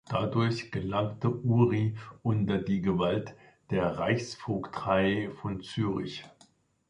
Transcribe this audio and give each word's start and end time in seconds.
Dadurch 0.09 0.71
gelangte 0.71 1.29
Uri 1.29 1.95
unter 2.23 2.57
die 2.57 2.81
Gewalt 2.81 3.35
der 3.69 3.99
Reichsvogtei 3.99 5.29
von 5.43 5.61
Zürich. 5.61 6.25